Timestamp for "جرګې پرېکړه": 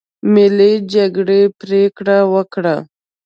0.91-2.17